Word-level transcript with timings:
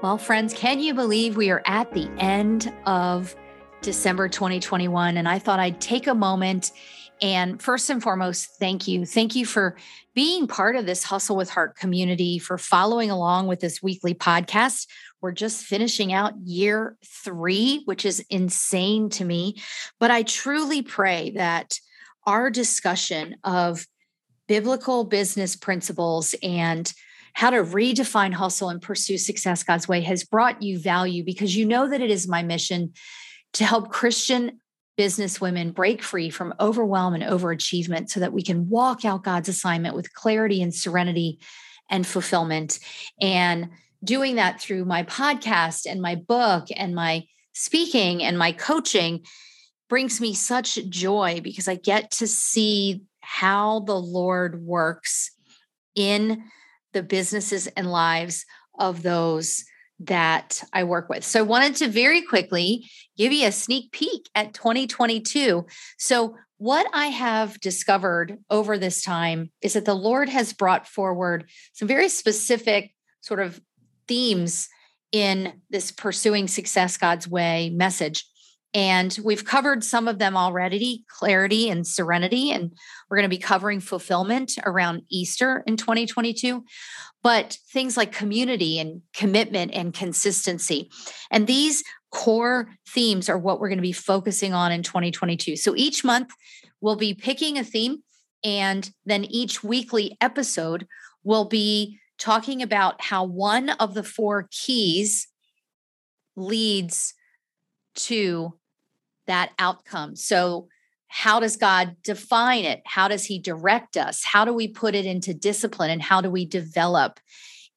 Well, 0.00 0.16
friends, 0.16 0.54
can 0.54 0.78
you 0.78 0.94
believe 0.94 1.36
we 1.36 1.50
are 1.50 1.62
at 1.66 1.92
the 1.92 2.08
end 2.18 2.72
of 2.86 3.34
December 3.82 4.28
2021? 4.28 5.16
And 5.16 5.28
I 5.28 5.40
thought 5.40 5.58
I'd 5.58 5.80
take 5.80 6.06
a 6.06 6.14
moment 6.14 6.70
and 7.20 7.60
first 7.60 7.90
and 7.90 8.00
foremost, 8.00 8.60
thank 8.60 8.86
you. 8.86 9.04
Thank 9.04 9.34
you 9.34 9.44
for 9.44 9.76
being 10.14 10.46
part 10.46 10.76
of 10.76 10.86
this 10.86 11.02
Hustle 11.02 11.34
with 11.34 11.50
Heart 11.50 11.74
community, 11.74 12.38
for 12.38 12.58
following 12.58 13.10
along 13.10 13.48
with 13.48 13.58
this 13.58 13.82
weekly 13.82 14.14
podcast. 14.14 14.86
We're 15.20 15.32
just 15.32 15.64
finishing 15.64 16.12
out 16.12 16.34
year 16.44 16.96
three, 17.04 17.82
which 17.86 18.06
is 18.06 18.24
insane 18.30 19.08
to 19.10 19.24
me. 19.24 19.56
But 19.98 20.12
I 20.12 20.22
truly 20.22 20.80
pray 20.80 21.30
that 21.30 21.80
our 22.24 22.50
discussion 22.50 23.34
of 23.42 23.84
biblical 24.46 25.02
business 25.02 25.56
principles 25.56 26.36
and 26.40 26.92
how 27.38 27.50
to 27.50 27.62
redefine 27.62 28.32
hustle 28.32 28.68
and 28.68 28.82
pursue 28.82 29.16
success 29.16 29.62
God's 29.62 29.86
way 29.86 30.00
has 30.00 30.24
brought 30.24 30.60
you 30.60 30.76
value 30.76 31.22
because 31.22 31.54
you 31.54 31.64
know 31.64 31.88
that 31.88 32.00
it 32.00 32.10
is 32.10 32.26
my 32.26 32.42
mission 32.42 32.92
to 33.52 33.64
help 33.64 33.92
Christian 33.92 34.58
business 34.96 35.40
women 35.40 35.70
break 35.70 36.02
free 36.02 36.30
from 36.30 36.52
overwhelm 36.58 37.14
and 37.14 37.22
overachievement 37.22 38.10
so 38.10 38.18
that 38.18 38.32
we 38.32 38.42
can 38.42 38.68
walk 38.68 39.04
out 39.04 39.22
God's 39.22 39.48
assignment 39.48 39.94
with 39.94 40.12
clarity 40.14 40.60
and 40.60 40.74
serenity 40.74 41.38
and 41.88 42.04
fulfillment. 42.04 42.80
And 43.20 43.68
doing 44.02 44.34
that 44.34 44.60
through 44.60 44.84
my 44.84 45.04
podcast 45.04 45.86
and 45.88 46.02
my 46.02 46.16
book 46.16 46.66
and 46.74 46.92
my 46.92 47.24
speaking 47.52 48.20
and 48.20 48.36
my 48.36 48.50
coaching 48.50 49.24
brings 49.88 50.20
me 50.20 50.34
such 50.34 50.74
joy 50.88 51.40
because 51.44 51.68
I 51.68 51.76
get 51.76 52.10
to 52.10 52.26
see 52.26 53.02
how 53.20 53.78
the 53.78 53.94
Lord 53.94 54.60
works 54.60 55.30
in 55.94 56.42
the 56.98 57.02
businesses 57.04 57.68
and 57.68 57.92
lives 57.92 58.44
of 58.76 59.04
those 59.04 59.64
that 60.00 60.64
I 60.72 60.82
work 60.82 61.08
with. 61.08 61.24
So 61.24 61.38
I 61.38 61.42
wanted 61.42 61.76
to 61.76 61.88
very 61.88 62.22
quickly 62.22 62.90
give 63.16 63.32
you 63.32 63.46
a 63.46 63.52
sneak 63.52 63.92
peek 63.92 64.28
at 64.34 64.52
2022. 64.52 65.64
So 65.96 66.36
what 66.56 66.88
I 66.92 67.06
have 67.06 67.60
discovered 67.60 68.38
over 68.50 68.76
this 68.76 69.04
time 69.04 69.52
is 69.62 69.74
that 69.74 69.84
the 69.84 69.94
Lord 69.94 70.28
has 70.28 70.52
brought 70.52 70.88
forward 70.88 71.48
some 71.72 71.86
very 71.86 72.08
specific 72.08 72.92
sort 73.20 73.38
of 73.38 73.60
themes 74.08 74.68
in 75.12 75.52
this 75.70 75.92
pursuing 75.92 76.48
success 76.48 76.96
God's 76.96 77.28
way 77.28 77.70
message. 77.70 78.24
And 78.78 79.18
we've 79.24 79.44
covered 79.44 79.82
some 79.82 80.06
of 80.06 80.20
them 80.20 80.36
already 80.36 81.04
clarity 81.08 81.68
and 81.68 81.84
serenity. 81.84 82.52
And 82.52 82.72
we're 83.10 83.16
going 83.16 83.28
to 83.28 83.36
be 83.36 83.42
covering 83.42 83.80
fulfillment 83.80 84.52
around 84.64 85.02
Easter 85.10 85.64
in 85.66 85.76
2022, 85.76 86.64
but 87.20 87.58
things 87.72 87.96
like 87.96 88.12
community 88.12 88.78
and 88.78 89.02
commitment 89.12 89.72
and 89.74 89.92
consistency. 89.92 90.92
And 91.28 91.48
these 91.48 91.82
core 92.12 92.68
themes 92.88 93.28
are 93.28 93.36
what 93.36 93.58
we're 93.58 93.66
going 93.66 93.78
to 93.78 93.82
be 93.82 93.90
focusing 93.90 94.54
on 94.54 94.70
in 94.70 94.84
2022. 94.84 95.56
So 95.56 95.74
each 95.74 96.04
month, 96.04 96.30
we'll 96.80 96.94
be 96.94 97.14
picking 97.14 97.58
a 97.58 97.64
theme, 97.64 98.04
and 98.44 98.88
then 99.04 99.24
each 99.24 99.64
weekly 99.64 100.16
episode 100.20 100.86
will 101.24 101.46
be 101.46 101.98
talking 102.16 102.62
about 102.62 103.02
how 103.02 103.24
one 103.24 103.70
of 103.70 103.94
the 103.94 104.04
four 104.04 104.46
keys 104.52 105.26
leads 106.36 107.14
to 107.96 108.54
that 109.28 109.52
outcome. 109.58 110.16
So, 110.16 110.68
how 111.10 111.40
does 111.40 111.56
God 111.56 111.96
define 112.02 112.64
it? 112.64 112.82
How 112.84 113.08
does 113.08 113.24
He 113.24 113.38
direct 113.38 113.96
us? 113.96 114.24
How 114.24 114.44
do 114.44 114.52
we 114.52 114.68
put 114.68 114.94
it 114.94 115.06
into 115.06 115.32
discipline 115.32 115.90
and 115.90 116.02
how 116.02 116.20
do 116.20 116.30
we 116.30 116.44
develop? 116.44 117.18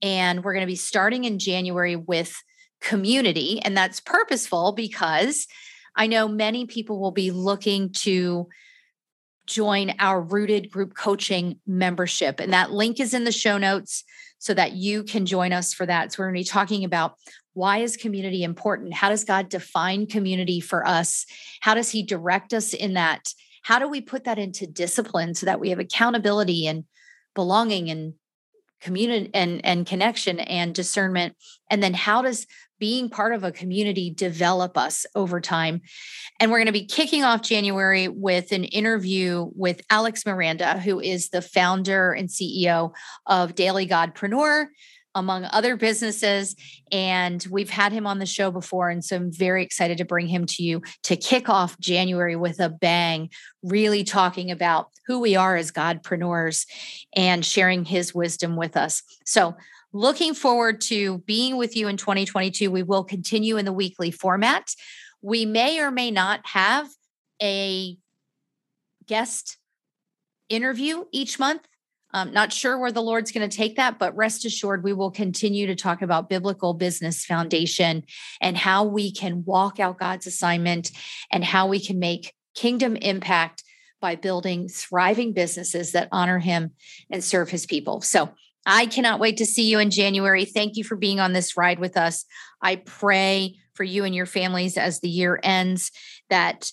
And 0.00 0.42
we're 0.42 0.54
going 0.54 0.62
to 0.62 0.66
be 0.66 0.76
starting 0.76 1.24
in 1.24 1.38
January 1.38 1.96
with 1.96 2.34
community. 2.80 3.60
And 3.60 3.76
that's 3.76 4.00
purposeful 4.00 4.72
because 4.72 5.46
I 5.94 6.06
know 6.06 6.28
many 6.28 6.64
people 6.64 7.00
will 7.00 7.10
be 7.10 7.30
looking 7.30 7.90
to 8.04 8.48
join 9.46 9.94
our 9.98 10.20
rooted 10.20 10.70
group 10.70 10.94
coaching 10.94 11.58
membership. 11.66 12.38
And 12.38 12.52
that 12.52 12.70
link 12.70 13.00
is 13.00 13.14
in 13.14 13.24
the 13.24 13.32
show 13.32 13.58
notes 13.58 14.04
so 14.38 14.54
that 14.54 14.72
you 14.72 15.02
can 15.02 15.26
join 15.26 15.52
us 15.52 15.72
for 15.72 15.86
that. 15.86 16.12
So 16.12 16.22
we're 16.22 16.26
going 16.26 16.44
to 16.44 16.48
be 16.48 16.52
talking 16.52 16.84
about 16.84 17.14
why 17.54 17.78
is 17.78 17.96
community 17.96 18.44
important? 18.44 18.94
How 18.94 19.08
does 19.08 19.24
God 19.24 19.48
define 19.48 20.06
community 20.06 20.60
for 20.60 20.86
us? 20.86 21.26
How 21.60 21.74
does 21.74 21.90
he 21.90 22.02
direct 22.02 22.54
us 22.54 22.72
in 22.72 22.94
that? 22.94 23.32
How 23.62 23.78
do 23.78 23.88
we 23.88 24.00
put 24.00 24.24
that 24.24 24.38
into 24.38 24.66
discipline 24.66 25.34
so 25.34 25.46
that 25.46 25.60
we 25.60 25.70
have 25.70 25.80
accountability 25.80 26.66
and 26.66 26.84
belonging 27.34 27.90
and 27.90 28.14
community 28.80 29.30
and, 29.34 29.64
and 29.64 29.86
connection 29.86 30.40
and 30.40 30.74
discernment? 30.74 31.36
And 31.70 31.82
then 31.82 31.94
how 31.94 32.22
does 32.22 32.46
being 32.78 33.08
part 33.08 33.34
of 33.34 33.44
a 33.44 33.52
community 33.52 34.10
develop 34.10 34.76
us 34.76 35.06
over 35.14 35.40
time. 35.40 35.80
And 36.38 36.50
we're 36.50 36.58
going 36.58 36.66
to 36.66 36.72
be 36.72 36.84
kicking 36.84 37.24
off 37.24 37.42
January 37.42 38.08
with 38.08 38.52
an 38.52 38.64
interview 38.64 39.50
with 39.54 39.82
Alex 39.90 40.24
Miranda, 40.24 40.78
who 40.78 41.00
is 41.00 41.30
the 41.30 41.42
founder 41.42 42.12
and 42.12 42.28
CEO 42.28 42.92
of 43.26 43.54
Daily 43.54 43.86
Godpreneur 43.86 44.66
among 45.14 45.44
other 45.46 45.76
businesses. 45.76 46.54
And 46.92 47.44
we've 47.50 47.70
had 47.70 47.92
him 47.92 48.06
on 48.06 48.18
the 48.18 48.26
show 48.26 48.50
before. 48.50 48.88
And 48.88 49.04
so 49.04 49.16
I'm 49.16 49.32
very 49.32 49.62
excited 49.62 49.98
to 49.98 50.04
bring 50.04 50.28
him 50.28 50.46
to 50.46 50.62
you 50.62 50.82
to 51.04 51.16
kick 51.16 51.48
off 51.48 51.78
January 51.80 52.36
with 52.36 52.60
a 52.60 52.68
bang, 52.68 53.30
really 53.62 54.04
talking 54.04 54.50
about 54.50 54.88
who 55.06 55.18
we 55.20 55.36
are 55.36 55.56
as 55.56 55.72
Godpreneurs 55.72 56.66
and 57.14 57.44
sharing 57.44 57.84
his 57.84 58.14
wisdom 58.14 58.56
with 58.56 58.76
us. 58.76 59.02
So 59.24 59.56
looking 59.92 60.34
forward 60.34 60.80
to 60.82 61.18
being 61.18 61.56
with 61.56 61.76
you 61.76 61.88
in 61.88 61.96
2022. 61.96 62.70
We 62.70 62.82
will 62.82 63.04
continue 63.04 63.56
in 63.56 63.64
the 63.64 63.72
weekly 63.72 64.10
format. 64.10 64.74
We 65.22 65.46
may 65.46 65.80
or 65.80 65.90
may 65.90 66.10
not 66.10 66.46
have 66.46 66.88
a 67.42 67.96
guest 69.06 69.56
interview 70.48 71.04
each 71.12 71.38
month. 71.38 71.66
I'm 72.12 72.32
not 72.32 72.52
sure 72.52 72.78
where 72.78 72.92
the 72.92 73.02
Lord's 73.02 73.32
going 73.32 73.48
to 73.48 73.56
take 73.56 73.76
that, 73.76 73.98
but 73.98 74.16
rest 74.16 74.44
assured, 74.44 74.82
we 74.82 74.94
will 74.94 75.10
continue 75.10 75.66
to 75.66 75.74
talk 75.74 76.00
about 76.00 76.30
biblical 76.30 76.72
business 76.72 77.24
foundation 77.24 78.04
and 78.40 78.56
how 78.56 78.84
we 78.84 79.12
can 79.12 79.44
walk 79.44 79.78
out 79.78 79.98
God's 79.98 80.26
assignment 80.26 80.90
and 81.30 81.44
how 81.44 81.66
we 81.68 81.84
can 81.84 81.98
make 81.98 82.32
kingdom 82.54 82.96
impact 82.96 83.62
by 84.00 84.14
building 84.14 84.68
thriving 84.68 85.32
businesses 85.32 85.92
that 85.92 86.08
honor 86.10 86.38
Him 86.38 86.70
and 87.10 87.22
serve 87.22 87.50
His 87.50 87.66
people. 87.66 88.00
So 88.00 88.30
I 88.64 88.86
cannot 88.86 89.20
wait 89.20 89.36
to 89.38 89.46
see 89.46 89.68
you 89.68 89.78
in 89.78 89.90
January. 89.90 90.44
Thank 90.44 90.76
you 90.76 90.84
for 90.84 90.96
being 90.96 91.20
on 91.20 91.32
this 91.32 91.56
ride 91.56 91.78
with 91.78 91.96
us. 91.96 92.24
I 92.62 92.76
pray 92.76 93.56
for 93.74 93.84
you 93.84 94.04
and 94.04 94.14
your 94.14 94.26
families 94.26 94.76
as 94.76 95.00
the 95.00 95.08
year 95.08 95.38
ends 95.42 95.90
that 96.30 96.72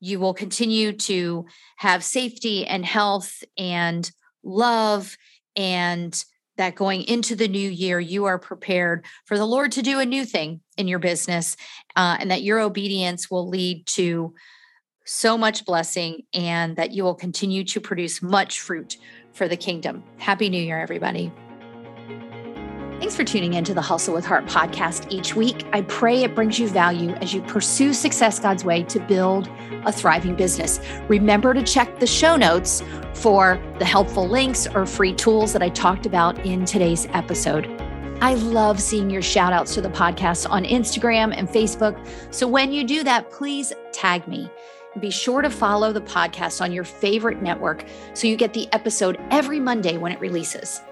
you 0.00 0.20
will 0.20 0.34
continue 0.34 0.92
to 0.92 1.46
have 1.76 2.04
safety 2.04 2.66
and 2.66 2.84
health 2.84 3.42
and 3.58 4.10
love 4.46 5.16
and 5.56 6.24
that 6.56 6.74
going 6.74 7.02
into 7.02 7.36
the 7.36 7.48
new 7.48 7.68
year, 7.68 8.00
you 8.00 8.24
are 8.24 8.38
prepared 8.38 9.04
for 9.26 9.36
the 9.36 9.46
Lord 9.46 9.72
to 9.72 9.82
do 9.82 10.00
a 10.00 10.06
new 10.06 10.24
thing 10.24 10.60
in 10.76 10.88
your 10.88 10.98
business, 10.98 11.56
uh, 11.96 12.16
and 12.18 12.30
that 12.30 12.42
your 12.42 12.60
obedience 12.60 13.30
will 13.30 13.48
lead 13.48 13.86
to 13.88 14.34
so 15.04 15.38
much 15.38 15.64
blessing 15.64 16.22
and 16.32 16.76
that 16.76 16.92
you 16.92 17.04
will 17.04 17.14
continue 17.14 17.62
to 17.64 17.80
produce 17.80 18.22
much 18.22 18.60
fruit 18.60 18.96
for 19.32 19.48
the 19.48 19.56
kingdom. 19.56 20.02
Happy 20.18 20.48
New 20.48 20.62
Year, 20.62 20.80
everybody. 20.80 21.30
For 23.16 23.24
tuning 23.24 23.54
in 23.54 23.64
to 23.64 23.72
the 23.72 23.80
Hustle 23.80 24.12
with 24.12 24.26
Heart 24.26 24.44
podcast 24.44 25.10
each 25.10 25.34
week. 25.34 25.64
I 25.72 25.80
pray 25.80 26.22
it 26.22 26.34
brings 26.34 26.58
you 26.58 26.68
value 26.68 27.12
as 27.12 27.32
you 27.32 27.40
pursue 27.40 27.94
success 27.94 28.38
God's 28.38 28.62
way 28.62 28.82
to 28.82 29.00
build 29.00 29.48
a 29.86 29.90
thriving 29.90 30.36
business. 30.36 30.80
Remember 31.08 31.54
to 31.54 31.62
check 31.62 31.98
the 31.98 32.06
show 32.06 32.36
notes 32.36 32.82
for 33.14 33.58
the 33.78 33.86
helpful 33.86 34.28
links 34.28 34.66
or 34.66 34.84
free 34.84 35.14
tools 35.14 35.54
that 35.54 35.62
I 35.62 35.70
talked 35.70 36.04
about 36.04 36.44
in 36.44 36.66
today's 36.66 37.06
episode. 37.14 37.66
I 38.20 38.34
love 38.34 38.82
seeing 38.82 39.08
your 39.08 39.22
shout 39.22 39.54
outs 39.54 39.72
to 39.76 39.80
the 39.80 39.88
podcast 39.88 40.50
on 40.50 40.64
Instagram 40.64 41.34
and 41.34 41.48
Facebook. 41.48 41.96
So 42.30 42.46
when 42.46 42.70
you 42.70 42.84
do 42.84 43.02
that, 43.04 43.30
please 43.30 43.72
tag 43.92 44.28
me. 44.28 44.50
Be 45.00 45.10
sure 45.10 45.40
to 45.40 45.48
follow 45.48 45.90
the 45.90 46.02
podcast 46.02 46.60
on 46.60 46.70
your 46.70 46.84
favorite 46.84 47.40
network 47.40 47.86
so 48.12 48.26
you 48.26 48.36
get 48.36 48.52
the 48.52 48.70
episode 48.74 49.18
every 49.30 49.58
Monday 49.58 49.96
when 49.96 50.12
it 50.12 50.20
releases 50.20 50.82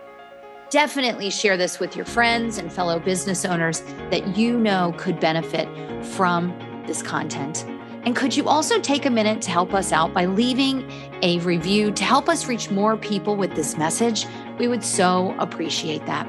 definitely 0.75 1.31
share 1.31 1.57
this 1.57 1.79
with 1.79 1.95
your 1.95 2.05
friends 2.05 2.59
and 2.59 2.73
fellow 2.73 2.99
business 2.99 3.45
owners 3.45 3.83
that 4.11 4.37
you 4.37 4.59
know 4.59 4.93
could 4.99 5.21
benefit 5.21 5.69
from 6.05 6.49
this 6.85 7.01
content. 7.01 7.65
And 8.05 8.17
could 8.17 8.37
you 8.37 8.49
also 8.49 8.81
take 8.81 9.07
a 9.07 9.11
minute 9.11 9.41
to 9.43 9.53
help 9.53 9.73
us 9.73 9.93
out 9.93 10.13
by 10.13 10.25
leaving 10.25 10.91
a 11.23 11.39
review 11.39 11.93
to 11.93 12.03
help 12.03 12.29
us 12.29 12.49
reach 12.49 12.73
more 12.73 12.97
people 12.97 13.37
with 13.37 13.55
this 13.55 13.79
message? 13.79 14.27
We 14.59 14.67
would 14.67 14.83
so 14.83 15.37
appreciate 15.39 16.05
that. 16.07 16.27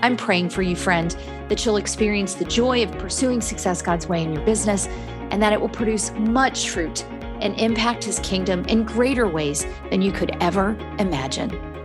I'm 0.00 0.16
praying 0.16 0.50
for 0.50 0.62
you, 0.62 0.76
friend, 0.76 1.10
that 1.48 1.64
you'll 1.64 1.76
experience 1.76 2.34
the 2.34 2.44
joy 2.44 2.84
of 2.84 2.92
pursuing 2.98 3.40
success 3.40 3.82
God's 3.82 4.06
way 4.06 4.22
in 4.22 4.32
your 4.32 4.44
business 4.44 4.86
and 5.32 5.42
that 5.42 5.52
it 5.52 5.60
will 5.60 5.68
produce 5.68 6.12
much 6.12 6.70
fruit 6.70 7.04
and 7.40 7.58
impact 7.58 8.04
his 8.04 8.20
kingdom 8.20 8.64
in 8.66 8.84
greater 8.84 9.26
ways 9.26 9.66
than 9.90 10.02
you 10.02 10.12
could 10.12 10.36
ever 10.40 10.76
imagine. 11.00 11.77